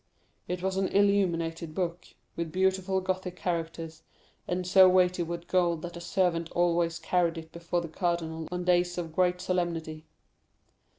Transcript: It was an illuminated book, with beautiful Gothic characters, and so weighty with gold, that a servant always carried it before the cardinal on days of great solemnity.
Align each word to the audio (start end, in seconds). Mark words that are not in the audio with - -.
It 0.47 0.63
was 0.63 0.77
an 0.77 0.87
illuminated 0.87 1.75
book, 1.75 2.05
with 2.35 2.51
beautiful 2.51 3.01
Gothic 3.01 3.35
characters, 3.35 4.01
and 4.47 4.65
so 4.65 4.89
weighty 4.89 5.21
with 5.21 5.45
gold, 5.45 5.83
that 5.83 5.95
a 5.95 6.01
servant 6.01 6.49
always 6.53 6.97
carried 6.97 7.37
it 7.37 7.51
before 7.51 7.81
the 7.81 7.87
cardinal 7.87 8.47
on 8.51 8.63
days 8.63 8.97
of 8.97 9.13
great 9.15 9.39
solemnity. 9.39 10.05